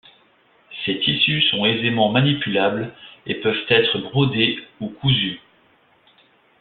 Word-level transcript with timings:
Ces 0.83 0.99
tissus 1.01 1.43
sont 1.51 1.63
aisément 1.63 2.11
manipulables 2.11 2.91
et 3.27 3.35
peuvent 3.35 3.65
être 3.69 3.99
brodés 3.99 4.57
ou 4.79 4.89
cousus. 4.89 5.39